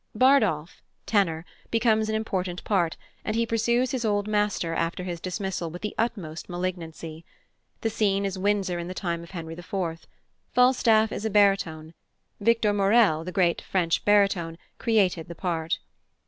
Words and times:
Bardolph 0.15 0.81
(tenor) 1.05 1.45
becomes 1.69 2.09
an 2.09 2.15
important 2.15 2.63
part, 2.63 2.97
and 3.23 3.35
he 3.35 3.45
pursues 3.45 3.91
his 3.91 4.03
old 4.03 4.27
master 4.27 4.73
after 4.73 5.03
his 5.03 5.19
dismissal 5.19 5.69
with 5.69 5.83
the 5.83 5.93
utmost 5.95 6.49
malignancy. 6.49 7.23
The 7.81 7.91
scene 7.91 8.25
is 8.25 8.35
Windsor 8.35 8.79
in 8.79 8.87
the 8.87 8.95
time 8.95 9.21
of 9.21 9.29
Henry 9.29 9.53
IV. 9.53 10.07
Falstaff 10.55 11.11
is 11.11 11.23
a 11.23 11.29
baritone. 11.29 11.93
Victor 12.39 12.73
Maurel, 12.73 13.23
the 13.23 13.31
great 13.31 13.61
French 13.61 14.03
baritone, 14.03 14.57
created 14.79 15.27
the 15.27 15.35
part. 15.35 15.77